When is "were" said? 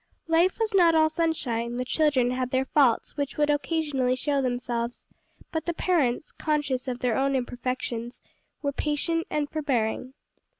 8.63-8.71